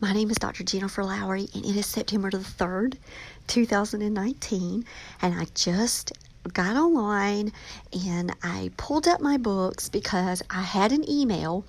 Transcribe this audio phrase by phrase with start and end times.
[0.00, 0.62] My name is Dr.
[0.62, 2.98] Jennifer Lowry, and it is September the 3rd,
[3.48, 4.84] 2019,
[5.20, 6.12] and I just
[6.52, 7.52] got online
[8.06, 11.64] and I pulled up my books because I had an email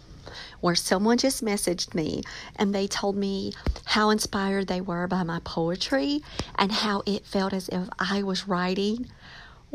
[0.61, 2.21] where someone just messaged me
[2.55, 3.53] and they told me
[3.85, 6.21] how inspired they were by my poetry
[6.55, 9.09] and how it felt as if I was writing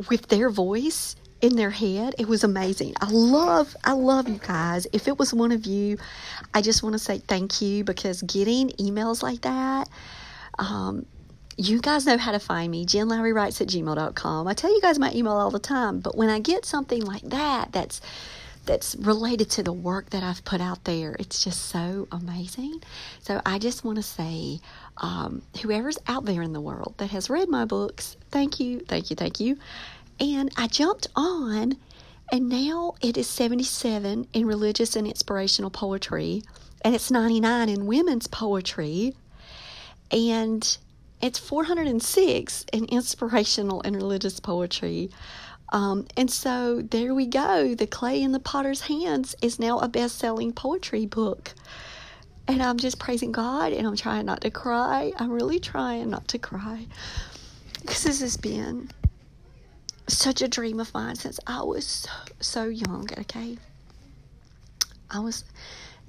[0.08, 2.14] with their voice in their head.
[2.18, 2.94] It was amazing.
[3.02, 4.86] I love, I love you guys.
[4.94, 5.98] If it was one of you,
[6.54, 9.90] I just want to say thank you because getting emails like that,
[10.58, 11.04] um,
[11.58, 12.86] you guys know how to find me.
[12.86, 14.48] Jen Lowry writes at gmail.com.
[14.48, 17.22] I tell you guys my email all the time, but when I get something like
[17.24, 18.00] that, that's
[18.64, 21.14] that's related to the work that I've put out there.
[21.18, 22.82] It's just so amazing.
[23.20, 24.60] So I just want to say,
[24.96, 29.10] um, whoever's out there in the world that has read my books, thank you, thank
[29.10, 29.58] you, thank you.
[30.20, 31.76] And I jumped on,
[32.30, 36.42] and now it is 77 in religious and inspirational poetry,
[36.82, 39.14] and it's 99 in women's poetry,
[40.10, 40.76] and
[41.20, 45.10] it's 406 in inspirational and religious poetry.
[45.72, 47.74] Um, and so there we go.
[47.74, 51.54] The Clay in the Potter's Hands is now a best selling poetry book.
[52.46, 55.12] And I'm just praising God and I'm trying not to cry.
[55.16, 56.86] I'm really trying not to cry.
[57.80, 58.90] Because this has been
[60.06, 62.10] such a dream of mine since I was so,
[62.40, 63.56] so young, okay?
[65.10, 65.44] I was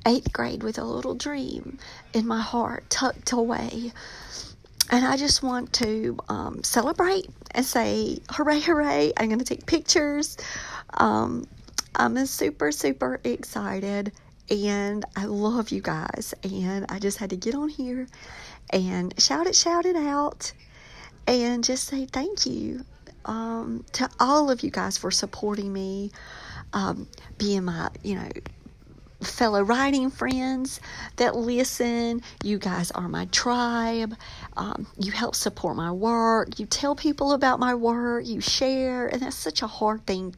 [0.05, 1.79] eighth grade with a little dream
[2.13, 3.91] in my heart tucked away.
[4.91, 9.13] And I just want to um, celebrate and say, hooray, hooray.
[9.17, 10.37] I'm going to take pictures.
[10.93, 11.47] Um,
[11.95, 14.11] I'm super, super excited.
[14.49, 16.35] And I love you guys.
[16.43, 18.07] And I just had to get on here
[18.69, 20.51] and shout it, shout it out.
[21.25, 22.85] And just say thank you
[23.25, 26.11] um, to all of you guys for supporting me,
[26.73, 28.29] um, being my, you know,
[29.21, 30.79] fellow writing friends
[31.17, 32.21] that listen.
[32.43, 34.15] You guys are my tribe.
[34.55, 36.59] Um, you help support my work.
[36.59, 38.25] You tell people about my work.
[38.27, 39.07] You share.
[39.07, 40.35] And that's such a hard thing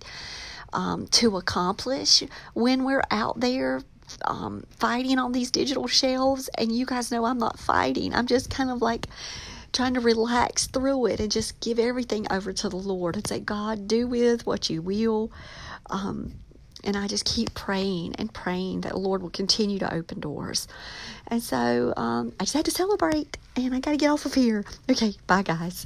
[0.73, 2.23] um, to accomplish
[2.53, 3.81] when we're out there
[4.23, 6.49] um, fighting on these digital shelves.
[6.57, 8.13] And you guys know I'm not fighting.
[8.13, 9.07] I'm just kind of like
[9.77, 13.39] trying to relax through it and just give everything over to the Lord and say,
[13.39, 15.31] God, do with what you will.
[15.91, 16.33] Um,
[16.83, 20.67] and I just keep praying and praying that the Lord will continue to open doors.
[21.27, 24.33] And so um, I just had to celebrate, and I got to get off of
[24.33, 24.66] here.
[24.89, 25.85] Okay, bye, guys.